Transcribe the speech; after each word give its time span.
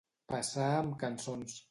Passar 0.31 0.69
amb 0.77 0.95
cançons. 1.03 1.61